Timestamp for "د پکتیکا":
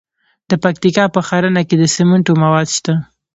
0.49-1.05